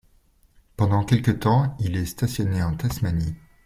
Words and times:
Pendant 0.77 1.03
quelque 1.03 1.29
temps, 1.29 1.77
il 1.79 1.95
est 1.95 2.07
stationné 2.07 2.63
en 2.63 2.73
Tasmanie. 2.75 3.35